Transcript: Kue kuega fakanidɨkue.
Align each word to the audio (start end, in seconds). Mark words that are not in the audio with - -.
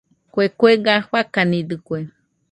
Kue 0.33 0.45
kuega 0.59 0.93
fakanidɨkue. 1.09 1.99